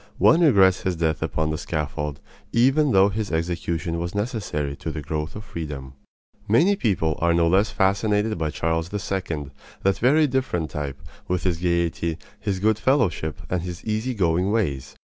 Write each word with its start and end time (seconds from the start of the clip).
One 0.17 0.41
regrets 0.41 0.81
his 0.81 0.95
death 0.95 1.21
upon 1.21 1.51
the 1.51 1.59
scaffold, 1.59 2.21
even 2.51 2.89
though 2.91 3.09
his 3.09 3.31
execution 3.31 3.99
was 3.99 4.15
necessary 4.15 4.75
to 4.77 4.89
the 4.89 5.03
growth 5.03 5.35
of 5.35 5.43
freedom. 5.45 5.93
Many 6.47 6.75
people 6.75 7.19
are 7.21 7.35
no 7.35 7.47
less 7.47 7.69
fascinated 7.69 8.35
by 8.39 8.49
Charles 8.49 8.91
II., 8.91 9.51
that 9.83 9.99
very 9.99 10.25
different 10.25 10.71
type, 10.71 10.99
with 11.27 11.43
his 11.43 11.57
gaiety, 11.59 12.17
his 12.39 12.57
good 12.57 12.79
fellowship, 12.79 13.43
and 13.47 13.61
his 13.61 13.85
easy 13.85 14.15
going 14.15 14.49
ways. 14.51 14.95